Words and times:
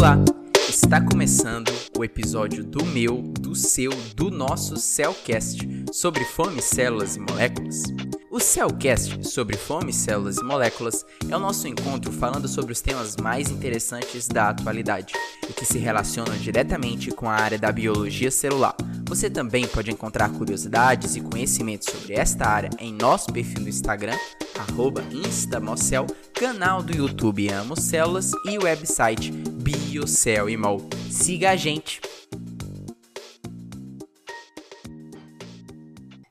Olá! 0.00 0.16
Está 0.66 0.98
começando 0.98 1.70
o 1.98 2.02
episódio 2.02 2.64
do 2.64 2.82
meu, 2.86 3.20
do 3.20 3.54
seu, 3.54 3.90
do 4.16 4.30
nosso 4.30 4.78
Cellcast 4.78 5.58
sobre 5.92 6.24
fome, 6.24 6.62
células 6.62 7.16
e 7.16 7.20
moléculas. 7.20 7.82
O 8.30 8.40
Cellcast 8.40 9.28
sobre 9.28 9.58
fome, 9.58 9.92
células 9.92 10.38
e 10.38 10.42
moléculas 10.42 11.04
é 11.28 11.36
o 11.36 11.38
nosso 11.38 11.68
encontro 11.68 12.10
falando 12.10 12.48
sobre 12.48 12.72
os 12.72 12.80
temas 12.80 13.14
mais 13.18 13.50
interessantes 13.50 14.26
da 14.26 14.48
atualidade 14.48 15.12
e 15.46 15.52
que 15.52 15.66
se 15.66 15.76
relacionam 15.76 16.34
diretamente 16.38 17.10
com 17.10 17.28
a 17.28 17.34
área 17.34 17.58
da 17.58 17.70
biologia 17.70 18.30
celular. 18.30 18.74
Você 19.06 19.28
também 19.28 19.66
pode 19.66 19.90
encontrar 19.90 20.30
curiosidades 20.30 21.14
e 21.14 21.20
conhecimentos 21.20 21.88
sobre 21.92 22.14
esta 22.14 22.46
área 22.46 22.70
em 22.78 22.90
nosso 22.90 23.30
perfil 23.30 23.60
no 23.60 23.68
Instagram, 23.68 24.16
instamocel, 25.12 26.06
canal 26.32 26.82
do 26.82 26.96
YouTube 26.96 27.48
Amo 27.48 27.78
Células 27.78 28.32
e 28.46 28.58
o 29.98 30.02
website 30.02 30.38
Biocel 30.40 30.48
Imol. 30.48 30.88
Siga 31.10 31.50
a 31.50 31.56
gente! 31.56 32.00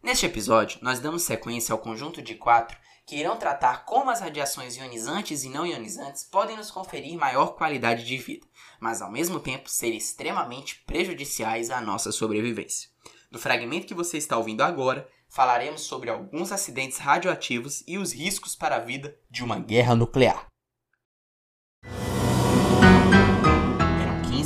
Neste 0.01 0.25
episódio, 0.25 0.79
nós 0.81 0.99
damos 0.99 1.23
sequência 1.23 1.73
ao 1.73 1.79
conjunto 1.79 2.21
de 2.21 2.35
quatro 2.35 2.77
que 3.05 3.15
irão 3.15 3.37
tratar 3.37 3.85
como 3.85 4.09
as 4.09 4.21
radiações 4.21 4.77
ionizantes 4.77 5.43
e 5.43 5.49
não 5.49 5.65
ionizantes 5.65 6.23
podem 6.23 6.55
nos 6.55 6.71
conferir 6.71 7.17
maior 7.17 7.55
qualidade 7.55 8.05
de 8.05 8.17
vida, 8.17 8.47
mas 8.79 9.01
ao 9.01 9.11
mesmo 9.11 9.39
tempo 9.39 9.69
ser 9.69 9.89
extremamente 9.89 10.83
prejudiciais 10.85 11.69
à 11.69 11.81
nossa 11.81 12.11
sobrevivência. 12.11 12.89
No 13.31 13.39
fragmento 13.39 13.87
que 13.87 13.93
você 13.93 14.17
está 14.17 14.37
ouvindo 14.37 14.61
agora, 14.61 15.07
falaremos 15.27 15.81
sobre 15.81 16.09
alguns 16.09 16.51
acidentes 16.51 16.97
radioativos 16.97 17.83
e 17.87 17.97
os 17.97 18.11
riscos 18.11 18.55
para 18.55 18.77
a 18.77 18.79
vida 18.79 19.15
de 19.29 19.43
uma 19.43 19.59
guerra 19.59 19.95
nuclear. 19.95 20.48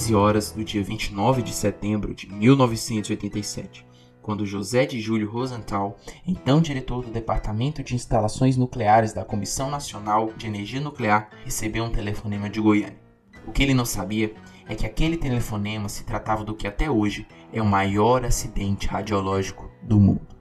Eram 0.03 0.09
15 0.09 0.15
horas 0.15 0.51
do 0.51 0.63
dia 0.65 0.83
29 0.83 1.41
de 1.41 1.53
setembro 1.53 2.13
de 2.13 2.27
1987 2.27 3.85
quando 4.21 4.45
José 4.45 4.85
de 4.85 4.99
Júlio 4.99 5.29
Rosenthal, 5.29 5.97
então 6.25 6.61
diretor 6.61 7.03
do 7.03 7.11
Departamento 7.11 7.83
de 7.83 7.95
Instalações 7.95 8.57
Nucleares 8.57 9.13
da 9.13 9.23
Comissão 9.23 9.69
Nacional 9.69 10.31
de 10.37 10.47
Energia 10.47 10.81
Nuclear, 10.81 11.29
recebeu 11.43 11.83
um 11.85 11.91
telefonema 11.91 12.49
de 12.49 12.59
Goiânia. 12.59 12.99
O 13.45 13.51
que 13.51 13.63
ele 13.63 13.73
não 13.73 13.85
sabia 13.85 14.33
é 14.67 14.75
que 14.75 14.85
aquele 14.85 15.17
telefonema 15.17 15.87
se 15.87 16.05
tratava 16.05 16.43
do 16.43 16.55
que 16.55 16.67
até 16.67 16.89
hoje 16.89 17.27
é 17.51 17.61
o 17.61 17.65
maior 17.65 18.25
acidente 18.25 18.87
radiológico 18.87 19.69
do 19.81 19.99
mundo. 19.99 20.32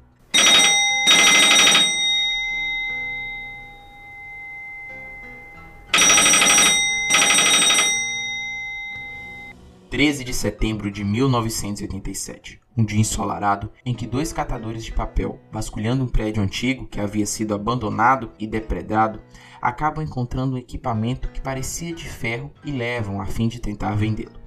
13 9.92 10.24
de 10.24 10.32
setembro 10.32 10.90
de 10.90 11.04
1987, 11.04 12.58
um 12.74 12.82
dia 12.82 12.98
ensolarado 12.98 13.70
em 13.84 13.92
que 13.92 14.06
dois 14.06 14.32
catadores 14.32 14.86
de 14.86 14.90
papel, 14.90 15.38
vasculhando 15.52 16.02
um 16.02 16.08
prédio 16.08 16.42
antigo 16.42 16.86
que 16.86 16.98
havia 16.98 17.26
sido 17.26 17.54
abandonado 17.54 18.32
e 18.38 18.46
depredado, 18.46 19.20
acabam 19.60 20.02
encontrando 20.02 20.54
um 20.54 20.58
equipamento 20.58 21.28
que 21.28 21.42
parecia 21.42 21.94
de 21.94 22.08
ferro 22.08 22.50
e 22.64 22.70
levam 22.70 23.20
a 23.20 23.26
fim 23.26 23.48
de 23.48 23.60
tentar 23.60 23.94
vendê-lo. 23.94 24.40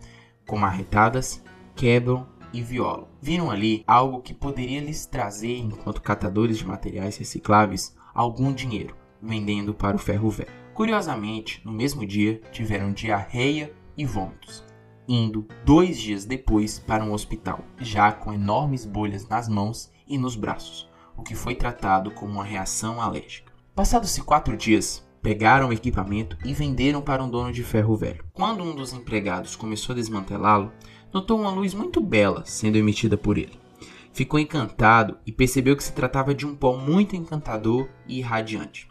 Com 0.47 0.57
marretadas, 0.57 1.43
quebram 1.75 2.25
e 2.51 2.63
violam. 2.63 3.07
Viram 3.21 3.51
ali 3.51 3.83
algo 3.85 4.23
que 4.23 4.33
poderia 4.33 4.81
lhes 4.81 5.05
trazer, 5.05 5.59
enquanto 5.59 6.01
catadores 6.01 6.57
de 6.57 6.65
materiais 6.65 7.17
recicláveis, 7.17 7.95
algum 8.15 8.51
dinheiro, 8.51 8.95
vendendo 9.21 9.75
para 9.75 9.95
o 9.95 9.99
ferro 9.99 10.31
velho. 10.31 10.49
Curiosamente, 10.73 11.61
no 11.63 11.71
mesmo 11.71 12.03
dia, 12.03 12.41
tiveram 12.51 12.91
diarreia 12.91 13.71
e 13.95 14.03
vômitos 14.07 14.65
indo 15.07 15.47
dois 15.63 15.99
dias 15.99 16.25
depois 16.25 16.79
para 16.79 17.03
um 17.03 17.13
hospital, 17.13 17.63
já 17.79 18.11
com 18.11 18.33
enormes 18.33 18.85
bolhas 18.85 19.27
nas 19.27 19.47
mãos 19.47 19.91
e 20.07 20.17
nos 20.17 20.35
braços, 20.35 20.89
o 21.17 21.23
que 21.23 21.35
foi 21.35 21.55
tratado 21.55 22.11
como 22.11 22.33
uma 22.33 22.43
reação 22.43 23.01
alérgica. 23.01 23.51
Passados-se 23.73 24.21
quatro 24.21 24.55
dias, 24.55 25.05
pegaram 25.21 25.69
o 25.69 25.73
equipamento 25.73 26.37
e 26.45 26.53
venderam 26.53 27.01
para 27.01 27.23
um 27.23 27.29
dono 27.29 27.51
de 27.51 27.63
ferro 27.63 27.95
velho. 27.95 28.23
Quando 28.33 28.63
um 28.63 28.75
dos 28.75 28.93
empregados 28.93 29.55
começou 29.55 29.93
a 29.93 29.95
desmantelá-lo, 29.95 30.71
notou 31.11 31.39
uma 31.39 31.49
luz 31.49 31.73
muito 31.73 31.99
bela 31.99 32.43
sendo 32.45 32.77
emitida 32.77 33.17
por 33.17 33.37
ele. 33.37 33.59
Ficou 34.13 34.39
encantado 34.39 35.17
e 35.25 35.31
percebeu 35.31 35.75
que 35.75 35.83
se 35.83 35.91
tratava 35.91 36.33
de 36.33 36.45
um 36.45 36.55
pó 36.55 36.77
muito 36.77 37.15
encantador 37.15 37.89
e 38.07 38.19
irradiante. 38.19 38.87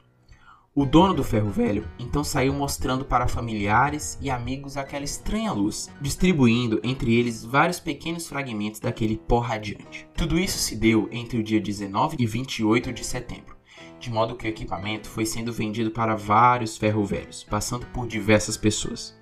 O 0.77 0.85
dono 0.85 1.15
do 1.15 1.23
ferro 1.23 1.51
velho 1.51 1.89
então 2.01 2.25
saiu 2.25 2.53
mostrando 2.53 3.05
para 3.05 3.29
familiares 3.29 4.19
e 4.21 4.29
amigos 4.29 4.77
aquela 4.77 5.05
estranha 5.05 5.53
luz, 5.53 5.89
distribuindo 6.01 6.81
entre 6.83 7.15
eles 7.15 7.45
vários 7.45 7.79
pequenos 7.79 8.27
fragmentos 8.27 8.81
daquele 8.81 9.17
pó 9.17 9.39
radiante. 9.39 10.09
Tudo 10.17 10.37
isso 10.37 10.59
se 10.59 10.75
deu 10.75 11.09
entre 11.13 11.39
o 11.39 11.45
dia 11.45 11.61
19 11.61 12.17
e 12.19 12.27
28 12.27 12.93
de 12.93 13.05
setembro, 13.05 13.55
de 14.01 14.11
modo 14.11 14.35
que 14.35 14.49
o 14.49 14.51
equipamento 14.51 15.09
foi 15.09 15.25
sendo 15.25 15.53
vendido 15.53 15.93
para 15.93 16.17
vários 16.17 16.77
ferro 16.77 17.05
velhos, 17.05 17.45
passando 17.45 17.87
por 17.87 18.09
diversas 18.09 18.57
pessoas. 18.57 19.17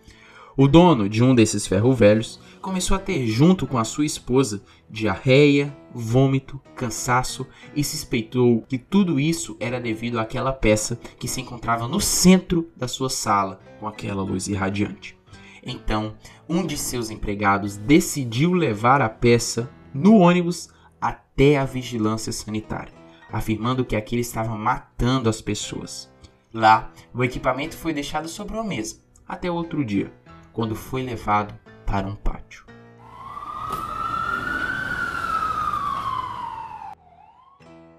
O 0.55 0.69
dono 0.69 1.09
de 1.09 1.25
um 1.25 1.35
desses 1.35 1.67
ferro 1.67 1.95
velhos 1.95 2.39
começou 2.61 2.95
a 2.95 3.01
ter, 3.01 3.27
junto 3.27 3.67
com 3.67 3.79
a 3.79 3.85
sua 3.85 4.05
esposa, 4.05 4.63
diarreia, 4.89 5.75
vômito, 5.95 6.61
cansaço 6.77 7.47
e 7.75 7.83
suspeitou 7.83 8.61
que 8.69 8.77
tudo 8.77 9.19
isso 9.19 9.57
era 9.59 9.81
devido 9.81 10.21
àquela 10.21 10.53
peça 10.53 11.01
que 11.19 11.27
se 11.27 11.41
encontrava 11.41 11.89
no 11.89 12.01
centro 12.01 12.71
da 12.77 12.87
sua 12.87 13.09
sala 13.09 13.61
com 13.81 13.89
aquela 13.89 14.23
luz 14.23 14.47
irradiante. 14.47 15.19
Então, 15.65 16.17
um 16.47 16.67
de 16.67 16.77
seus 16.77 17.09
empregados 17.09 17.79
decidiu 17.79 18.53
levar 18.53 19.01
a 19.01 19.09
peça 19.09 19.71
no 19.95 20.19
ônibus 20.19 20.69
até 21.01 21.57
a 21.57 21.65
vigilância 21.65 22.31
sanitária, 22.31 22.93
afirmando 23.33 23.87
que 23.87 23.97
aquilo 23.97 24.21
estava 24.21 24.55
matando 24.59 25.31
as 25.31 25.41
pessoas. 25.41 26.13
Lá, 26.53 26.93
o 27.15 27.25
equipamento 27.25 27.75
foi 27.75 27.95
deixado 27.95 28.29
sobre 28.29 28.55
uma 28.55 28.65
mesa 28.65 29.01
até 29.27 29.51
outro 29.51 29.83
dia 29.83 30.13
quando 30.53 30.75
foi 30.75 31.03
levado 31.03 31.55
para 31.87 32.07
um 32.07 32.15
pátio. 32.15 32.65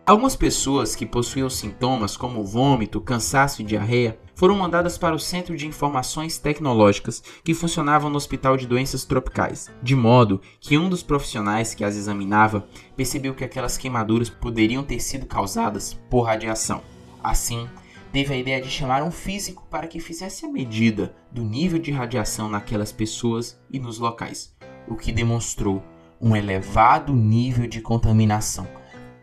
Algumas 0.05 0.35
pessoas 0.35 0.97
que 0.97 1.05
possuíam 1.05 1.49
sintomas 1.49 2.17
como 2.17 2.43
vômito, 2.43 2.99
cansaço 2.99 3.61
e 3.61 3.65
diarreia 3.65 4.19
foram 4.35 4.57
mandadas 4.57 4.97
para 4.97 5.15
o 5.15 5.19
Centro 5.19 5.55
de 5.55 5.65
Informações 5.65 6.37
Tecnológicas 6.37 7.23
que 7.41 7.53
funcionava 7.53 8.09
no 8.09 8.17
Hospital 8.17 8.57
de 8.57 8.67
Doenças 8.67 9.05
Tropicais, 9.05 9.71
de 9.81 9.95
modo 9.95 10.41
que 10.59 10.77
um 10.77 10.89
dos 10.89 11.01
profissionais 11.01 11.73
que 11.73 11.85
as 11.85 11.95
examinava 11.95 12.67
percebeu 12.97 13.33
que 13.33 13.45
aquelas 13.45 13.77
queimaduras 13.77 14.29
poderiam 14.29 14.83
ter 14.83 14.99
sido 14.99 15.25
causadas 15.25 15.93
por 16.09 16.23
radiação. 16.23 16.81
Assim, 17.23 17.69
teve 18.13 18.31
a 18.31 18.37
ideia 18.37 18.61
de 18.61 18.69
chamar 18.69 19.01
um 19.01 19.09
físico 19.09 19.65
para 19.71 19.87
que 19.87 19.99
fizesse 19.99 20.45
a 20.45 20.49
medida 20.49 21.15
do 21.31 21.43
nível 21.43 21.79
de 21.79 21.91
radiação 21.91 22.47
naquelas 22.47 22.91
pessoas 22.91 23.59
e 23.71 23.79
nos 23.79 23.97
locais, 23.97 24.55
o 24.87 24.95
que 24.95 25.11
demonstrou 25.11 25.83
um 26.21 26.35
elevado 26.35 27.11
nível 27.11 27.67
de 27.67 27.81
contaminação, 27.81 28.67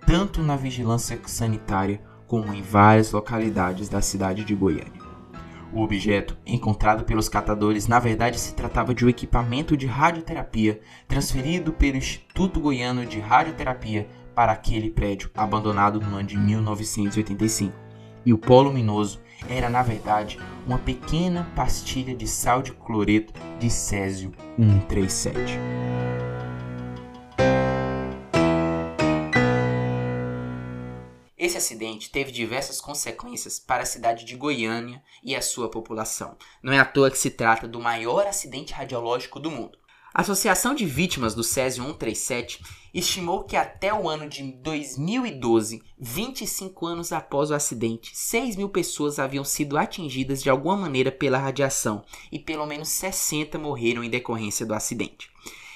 tanto 0.05 0.43
na 0.43 0.57
vigilância 0.57 1.17
sanitária 1.25 2.03
como 2.27 2.53
em 2.53 2.63
várias 2.63 3.13
localidades 3.13 3.89
da 3.89 4.03
cidade 4.03 4.45
de 4.45 4.57
Goiânia. 4.57 5.01
O 5.73 5.83
objeto, 5.83 6.37
encontrado 6.45 7.05
pelos 7.05 7.29
catadores, 7.29 7.87
na 7.87 8.01
verdade 8.01 8.41
se 8.41 8.57
tratava 8.57 8.93
de 8.93 9.05
um 9.05 9.09
equipamento 9.09 9.77
de 9.77 9.87
radioterapia 9.87 10.81
transferido 11.07 11.73
pelo 11.73 11.97
Instituto 11.97 12.59
Goiano 12.59 13.07
de 13.07 13.21
Radioterapia 13.21 14.09
para 14.35 14.51
aquele 14.51 14.91
prédio 14.91 15.31
abandonado 15.33 16.01
no 16.01 16.17
ano 16.17 16.27
de 16.27 16.37
1985 16.37 17.90
e 18.25 18.33
o 18.33 18.39
pó 18.39 18.63
luminoso 18.63 19.21
era 19.49 19.69
na 19.69 19.83
verdade 19.83 20.39
uma 20.67 20.79
pequena 20.79 21.51
pastilha 21.57 22.15
de 22.15 22.27
sal 22.27 22.63
de 22.63 22.73
cloreto 22.73 23.33
de 23.59 23.71
césio 23.71 24.33
137. 24.57 25.59
Esse 31.37 31.57
acidente 31.57 32.11
teve 32.11 32.31
diversas 32.31 32.81
consequências 32.81 33.59
para 33.59 33.83
a 33.83 33.87
cidade 33.87 34.25
de 34.25 34.37
Goiânia 34.37 35.03
e 35.23 35.35
a 35.35 35.41
sua 35.41 35.71
população. 35.71 36.37
Não 36.63 36.73
é 36.73 36.79
à 36.79 36.85
toa 36.85 37.11
que 37.11 37.19
se 37.19 37.31
trata 37.31 37.67
do 37.67 37.81
maior 37.81 38.27
acidente 38.27 38.75
radiológico 38.75 39.41
do 39.41 39.51
mundo. 39.51 39.79
A 40.13 40.23
Associação 40.23 40.75
de 40.75 40.85
Vítimas 40.85 41.37
do 41.37 41.45
Césio 41.45 41.85
137 41.85 42.61
estimou 42.93 43.45
que 43.45 43.55
até 43.55 43.95
o 43.95 44.09
ano 44.09 44.29
de 44.29 44.43
2012, 44.43 45.85
25 45.97 46.85
anos 46.85 47.13
após 47.13 47.53
o 47.53 47.55
acidente, 47.55 48.11
6 48.13 48.57
mil 48.57 48.69
pessoas 48.69 49.21
haviam 49.21 49.45
sido 49.45 49.79
atingidas 49.79 50.43
de 50.43 50.51
alguma 50.51 50.77
maneira 50.77 51.13
pela 51.13 51.39
radiação 51.39 52.05
e 52.33 52.41
pelo 52.41 52.67
menos 52.67 52.89
60 52.89 53.57
morreram 53.57 54.03
em 54.03 54.11
decorrência 54.11 54.67
do 54.67 54.75
acidente. 54.75 55.31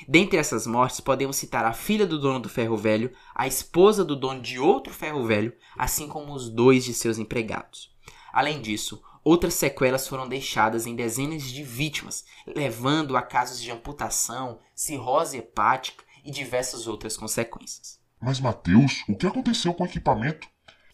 Dentre 0.09 0.37
essas 0.37 0.67
mortes, 0.67 0.99
podemos 0.99 1.37
citar 1.37 1.65
a 1.65 1.73
filha 1.73 2.05
do 2.05 2.19
dono 2.19 2.41
do 2.41 2.49
ferro 2.49 2.77
velho, 2.77 3.13
a 3.37 3.47
esposa 3.47 4.05
do 4.05 4.17
dono 4.17 4.43
de 4.43 4.59
outro 4.59 4.93
ferro 4.93 5.25
velho, 5.25 5.55
assim 5.79 6.09
como 6.09 6.35
os 6.35 6.51
dois 6.51 6.85
de 6.85 6.93
seus 6.93 7.19
empregados. 7.19 7.95
Além 8.33 8.61
disso, 8.61 9.01
outras 9.25 9.55
sequelas 9.55 10.07
foram 10.07 10.29
deixadas 10.29 10.87
em 10.87 10.95
dezenas 10.95 11.43
de 11.43 11.63
vítimas, 11.63 12.25
levando 12.47 13.17
a 13.17 13.23
casos 13.23 13.61
de 13.61 13.71
amputação, 13.71 14.61
cirrose 14.75 15.39
hepática 15.39 16.05
e 16.25 16.31
diversas 16.31 16.87
outras 16.87 17.17
consequências. 17.17 17.99
Mas 18.21 18.39
Mateus, 18.39 19.03
o 19.09 19.17
que 19.17 19.27
aconteceu 19.27 19.75
com 19.75 19.83
o 19.83 19.87
equipamento? 19.87 20.49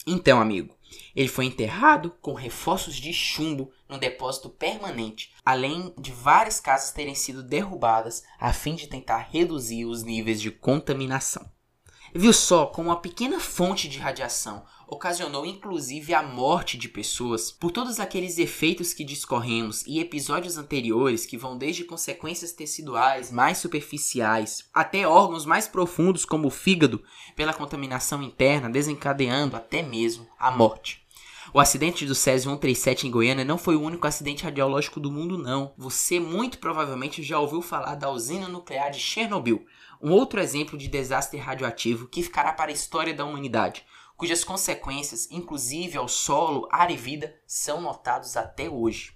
Então, 0.07 0.41
amigo, 0.41 0.75
ele 1.15 1.29
foi 1.29 1.45
enterrado 1.45 2.11
com 2.21 2.33
reforços 2.35 2.97
de 2.97 3.13
chumbo 3.13 3.71
no 3.89 3.99
depósito 3.99 4.49
permanente, 4.49 5.33
além 5.45 5.95
de 5.99 6.11
várias 6.11 6.59
casas 6.59 6.91
terem 6.91 7.15
sido 7.15 7.43
derrubadas 7.43 8.25
a 8.39 8.53
fim 8.53 8.75
de 8.75 8.87
tentar 8.87 9.29
reduzir 9.31 9.85
os 9.85 10.03
níveis 10.03 10.41
de 10.41 10.51
contaminação. 10.51 11.49
Viu 12.13 12.33
só 12.33 12.67
como 12.67 12.89
uma 12.89 13.01
pequena 13.01 13.39
fonte 13.39 13.89
de 13.89 13.99
radiação 13.99 14.65
ocasionou 14.91 15.47
inclusive 15.47 16.13
a 16.13 16.21
morte 16.21 16.77
de 16.77 16.89
pessoas 16.89 17.53
por 17.53 17.71
todos 17.71 18.01
aqueles 18.01 18.37
efeitos 18.39 18.93
que 18.93 19.05
discorremos 19.05 19.87
e 19.87 20.01
episódios 20.01 20.59
anteriores 20.59 21.25
que 21.25 21.37
vão 21.37 21.57
desde 21.57 21.85
consequências 21.85 22.51
teciduais 22.51 23.31
mais 23.31 23.59
superficiais 23.59 24.69
até 24.75 25.07
órgãos 25.07 25.47
mais 25.47 25.69
profundos 25.69 26.25
como 26.25 26.49
o 26.49 26.51
fígado 26.51 27.01
pela 27.37 27.55
contaminação 27.55 28.21
interna, 28.21 28.69
desencadeando 28.69 29.55
até 29.55 29.81
mesmo 29.81 30.27
a 30.37 30.51
morte. 30.51 31.01
O 31.53 31.59
acidente 31.59 32.07
do 32.07 32.15
Césio 32.15 32.51
137 32.51 33.09
em 33.09 33.11
Goiânia 33.11 33.45
não 33.45 33.59
foi 33.59 33.75
o 33.75 33.83
único 33.83 34.07
acidente 34.07 34.45
radiológico 34.45 35.01
do 35.01 35.11
mundo, 35.11 35.37
não. 35.37 35.73
Você 35.77 36.21
muito 36.21 36.59
provavelmente 36.59 37.25
já 37.25 37.41
ouviu 37.41 37.61
falar 37.61 37.97
da 37.97 38.09
usina 38.09 38.47
nuclear 38.47 38.91
de 38.91 39.01
Chernobyl, 39.01 39.67
um 40.03 40.13
outro 40.13 40.41
exemplo 40.41 40.79
de 40.79 40.89
desastre 40.89 41.39
radioativo 41.39 42.09
que 42.09 42.23
ficará 42.23 42.53
para 42.53 42.71
a 42.71 42.75
história 42.75 43.13
da 43.13 43.25
humanidade, 43.25 43.85
cujas 44.17 44.43
consequências, 44.43 45.31
inclusive 45.31 45.99
ao 45.99 46.09
solo, 46.09 46.67
ar 46.71 46.91
e 46.91 46.97
vida, 46.97 47.35
são 47.47 47.83
notados 47.83 48.37
até 48.37 48.69
hoje. 48.69 49.15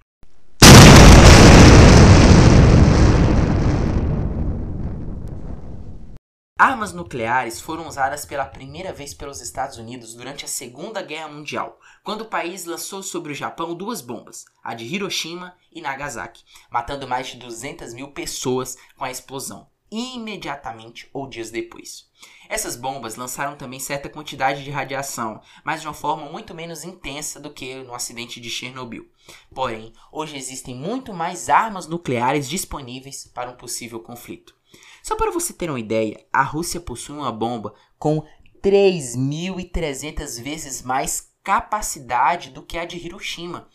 Armas 6.57 6.93
nucleares 6.93 7.61
foram 7.61 7.89
usadas 7.89 8.25
pela 8.25 8.45
primeira 8.45 8.93
vez 8.93 9.13
pelos 9.13 9.41
Estados 9.41 9.77
Unidos 9.77 10.15
durante 10.15 10.45
a 10.45 10.49
Segunda 10.49 11.03
Guerra 11.03 11.29
Mundial, 11.29 11.79
quando 12.03 12.23
o 12.23 12.29
país 12.29 12.65
lançou 12.65 13.03
sobre 13.03 13.33
o 13.33 13.35
Japão 13.35 13.75
duas 13.75 14.01
bombas, 14.01 14.45
a 14.63 14.75
de 14.75 14.85
Hiroshima 14.85 15.57
e 15.73 15.81
Nagasaki, 15.81 16.45
matando 16.71 17.09
mais 17.09 17.27
de 17.27 17.39
200 17.39 17.93
mil 17.93 18.13
pessoas 18.13 18.77
com 18.97 19.05
a 19.05 19.11
explosão 19.11 19.74
imediatamente 19.91 21.09
ou 21.13 21.29
dias 21.29 21.51
depois. 21.51 22.09
Essas 22.49 22.77
bombas 22.77 23.17
lançaram 23.17 23.57
também 23.57 23.79
certa 23.81 24.09
quantidade 24.09 24.65
de 24.65 24.71
radiação, 24.71 25.41
mas 25.65 25.81
de 25.81 25.87
uma 25.87 25.95
forma 25.95 26.31
muito 26.31 26.55
menos 26.55 26.85
intensa 26.85 27.41
do 27.41 27.51
que 27.51 27.75
no 27.83 27.95
acidente 27.95 28.41
de 28.41 28.51
Chernobyl. 28.51 29.09
Porém, 29.55 29.93
hoje 30.13 30.37
existem 30.37 30.75
muito 30.75 31.13
mais 31.13 31.49
armas 31.49 31.87
nucleares 31.87 32.49
disponíveis 32.49 33.27
para 33.27 33.51
um 33.51 33.57
possível 33.57 34.01
conflito. 34.01 34.55
Só 35.03 35.17
para 35.17 35.31
você 35.31 35.53
ter 35.53 35.71
uma 35.71 35.81
ideia, 35.81 36.25
a 36.33 36.43
Rússia 36.43 36.81
possui 36.81 37.17
uma 37.17 37.33
bomba 37.33 37.75
com 37.99 38.27
3.300 38.63 40.43
vezes 40.43 40.83
mais 40.83 41.33
capacidade 41.43 42.51
do 42.51 42.63
que 42.63 42.79
a 42.79 42.87
de 42.87 42.97
Hiroshima. 42.97 43.69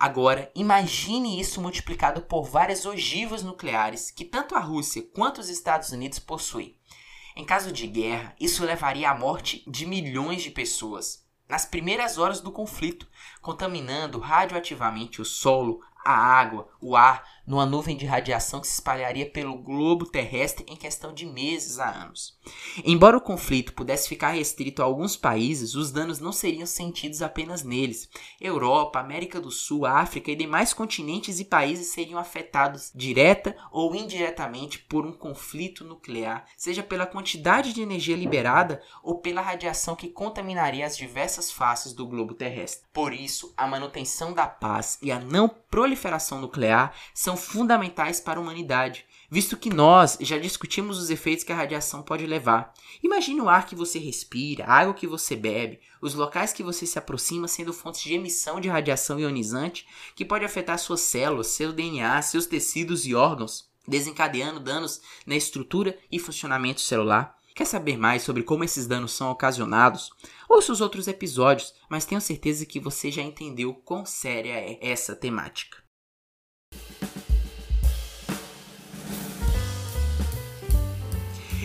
Agora, 0.00 0.50
imagine 0.54 1.40
isso 1.40 1.60
multiplicado 1.60 2.22
por 2.22 2.44
várias 2.44 2.86
ogivas 2.86 3.42
nucleares 3.42 4.12
que 4.12 4.24
tanto 4.24 4.54
a 4.54 4.60
Rússia 4.60 5.02
quanto 5.14 5.40
os 5.40 5.48
Estados 5.48 5.90
Unidos 5.90 6.20
possuem. 6.20 6.76
Em 7.34 7.44
caso 7.44 7.72
de 7.72 7.86
guerra, 7.86 8.34
isso 8.38 8.64
levaria 8.64 9.10
à 9.10 9.14
morte 9.14 9.64
de 9.66 9.84
milhões 9.86 10.42
de 10.42 10.50
pessoas 10.50 11.26
nas 11.48 11.64
primeiras 11.64 12.18
horas 12.18 12.40
do 12.40 12.52
conflito, 12.52 13.08
contaminando 13.40 14.18
radioativamente 14.18 15.20
o 15.20 15.24
solo, 15.24 15.80
a 16.08 16.16
água, 16.16 16.66
o 16.80 16.96
ar, 16.96 17.22
numa 17.46 17.66
nuvem 17.66 17.94
de 17.94 18.06
radiação 18.06 18.60
que 18.60 18.66
se 18.66 18.72
espalharia 18.72 19.28
pelo 19.28 19.58
globo 19.58 20.06
terrestre 20.06 20.64
em 20.66 20.74
questão 20.74 21.12
de 21.12 21.26
meses 21.26 21.78
a 21.78 21.86
anos. 21.86 22.38
Embora 22.82 23.18
o 23.18 23.20
conflito 23.20 23.74
pudesse 23.74 24.08
ficar 24.08 24.30
restrito 24.30 24.80
a 24.80 24.86
alguns 24.86 25.16
países, 25.16 25.74
os 25.74 25.92
danos 25.92 26.18
não 26.18 26.32
seriam 26.32 26.64
sentidos 26.64 27.20
apenas 27.20 27.62
neles. 27.62 28.08
Europa, 28.40 28.98
América 28.98 29.38
do 29.38 29.50
Sul, 29.50 29.84
África 29.84 30.30
e 30.30 30.36
demais 30.36 30.72
continentes 30.72 31.40
e 31.40 31.44
países 31.44 31.88
seriam 31.88 32.18
afetados 32.18 32.90
direta 32.94 33.54
ou 33.70 33.94
indiretamente 33.94 34.78
por 34.78 35.04
um 35.04 35.12
conflito 35.12 35.84
nuclear, 35.84 36.46
seja 36.56 36.82
pela 36.82 37.06
quantidade 37.06 37.74
de 37.74 37.82
energia 37.82 38.16
liberada 38.16 38.80
ou 39.02 39.18
pela 39.18 39.42
radiação 39.42 39.94
que 39.94 40.08
contaminaria 40.08 40.86
as 40.86 40.96
diversas 40.96 41.52
faces 41.52 41.92
do 41.92 42.06
globo 42.06 42.32
terrestre. 42.32 42.86
Por 42.94 43.12
isso, 43.12 43.52
a 43.58 43.66
manutenção 43.66 44.32
da 44.32 44.46
paz 44.46 44.98
e 45.02 45.12
a 45.12 45.18
não 45.18 45.50
proliferação 45.98 46.40
nuclear 46.40 46.94
são 47.12 47.36
fundamentais 47.36 48.20
para 48.20 48.38
a 48.38 48.42
humanidade, 48.42 49.04
visto 49.28 49.56
que 49.56 49.68
nós 49.68 50.16
já 50.20 50.38
discutimos 50.38 50.98
os 50.98 51.10
efeitos 51.10 51.44
que 51.44 51.52
a 51.52 51.56
radiação 51.56 52.02
pode 52.02 52.24
levar. 52.24 52.72
Imagine 53.02 53.40
o 53.40 53.48
ar 53.48 53.66
que 53.66 53.74
você 53.74 53.98
respira, 53.98 54.64
a 54.64 54.74
água 54.74 54.94
que 54.94 55.06
você 55.06 55.34
bebe, 55.34 55.80
os 56.00 56.14
locais 56.14 56.52
que 56.52 56.62
você 56.62 56.86
se 56.86 56.98
aproxima 56.98 57.48
sendo 57.48 57.72
fontes 57.72 58.02
de 58.02 58.14
emissão 58.14 58.60
de 58.60 58.68
radiação 58.68 59.18
ionizante 59.18 59.86
que 60.14 60.24
pode 60.24 60.44
afetar 60.44 60.78
suas 60.78 61.00
células, 61.00 61.48
seu 61.48 61.72
DNA, 61.72 62.22
seus 62.22 62.46
tecidos 62.46 63.04
e 63.04 63.14
órgãos, 63.14 63.68
desencadeando 63.86 64.60
danos 64.60 65.00
na 65.26 65.34
estrutura 65.34 65.98
e 66.10 66.18
funcionamento 66.18 66.80
celular. 66.80 67.36
Quer 67.54 67.64
saber 67.64 67.96
mais 67.98 68.22
sobre 68.22 68.44
como 68.44 68.62
esses 68.62 68.86
danos 68.86 69.10
são 69.10 69.32
ocasionados? 69.32 70.10
Ouça 70.48 70.72
os 70.72 70.80
outros 70.80 71.08
episódios, 71.08 71.74
mas 71.90 72.04
tenho 72.04 72.20
certeza 72.20 72.64
que 72.64 72.78
você 72.78 73.10
já 73.10 73.20
entendeu 73.20 73.74
quão 73.74 74.06
séria 74.06 74.52
é 74.52 74.78
essa 74.80 75.16
temática. 75.16 75.87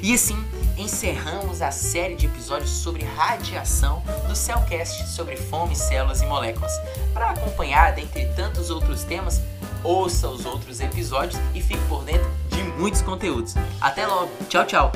E 0.04 0.14
assim 0.14 0.36
encerramos 0.78 1.62
a 1.62 1.72
série 1.72 2.14
de 2.16 2.26
episódios 2.26 2.70
sobre 2.70 3.06
radiação 3.06 4.04
do 4.28 4.36
Cellcast 4.36 5.08
sobre 5.08 5.38
fome, 5.38 5.78
células 5.78 6.22
e 6.22 6.26
moléculas. 6.26 6.74
Para 7.14 7.30
acompanhar, 7.30 7.94
dentre 7.94 8.26
tantos 8.36 8.70
outros 8.70 9.06
temas, 9.06 9.42
ouça 9.82 10.28
os 10.28 10.46
outros 10.46 10.82
episódios 10.82 11.40
e 11.56 11.62
fique 11.62 11.84
por 11.88 12.04
dentro 12.04 12.30
de 12.50 12.62
muitos 12.78 13.02
conteúdos. 13.02 13.54
Até 13.80 14.06
logo, 14.06 14.30
tchau, 14.50 14.66
tchau! 14.66 14.92